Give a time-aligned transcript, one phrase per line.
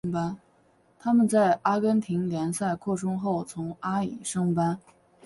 [0.97, 4.79] 他们在阿根廷联赛扩充后从阿乙升班。